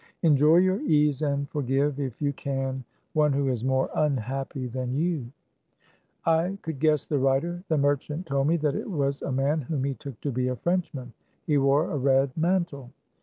Enjoy 0.23 0.55
you 0.57 0.79
ease 0.87 1.21
and 1.21 1.47
forgive, 1.49 1.99
if 1.99 2.19
you 2.23 2.33
can, 2.33 2.83
one 3.13 3.31
who 3.33 3.49
is 3.49 3.63
more 3.63 3.87
unhappy 3.93 4.65
than 4.65 4.95
you? 4.95 5.31
152 6.23 6.23
THE 6.23 6.23
CAB 6.23 6.33
AVAN. 6.33 6.51
I 6.51 6.57
could 6.63 6.79
guess 6.79 7.05
the 7.05 7.19
writer. 7.19 7.63
The 7.67 7.77
merchant 7.77 8.25
told 8.25 8.47
me 8.47 8.57
that 8.57 8.73
it 8.73 8.89
was 8.89 9.21
a 9.21 9.31
man 9.31 9.61
whom 9.61 9.83
he 9.83 9.93
took 9.93 10.19
to 10.21 10.31
be 10.31 10.47
a 10.47 10.55
Frenchman. 10.55 11.13
He 11.45 11.59
wore 11.59 11.91
a 11.91 11.97
red 11.99 12.35
mantle. 12.35 12.89